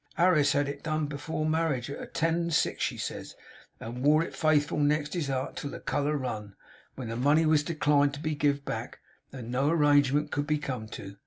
Harris 0.15 0.53
had 0.53 0.67
it 0.67 0.81
done 0.81 1.07
afore 1.11 1.45
marriage 1.45 1.87
at 1.87 2.15
ten 2.15 2.33
and 2.33 2.53
six," 2.55 2.83
she 2.83 2.97
says, 2.97 3.35
"and 3.79 4.01
wore 4.01 4.23
it 4.23 4.35
faithful 4.35 4.79
next 4.79 5.13
his 5.13 5.27
heart 5.27 5.55
till 5.55 5.69
the 5.69 5.79
colour 5.79 6.17
run, 6.17 6.55
when 6.95 7.09
the 7.09 7.15
money 7.15 7.45
was 7.45 7.61
declined 7.61 8.15
to 8.15 8.19
be 8.19 8.33
give 8.33 8.65
back, 8.65 8.97
and 9.31 9.51
no 9.51 9.69
arrangement 9.69 10.31
could 10.31 10.47
be 10.47 10.57
come 10.57 10.87
to. 10.87 11.17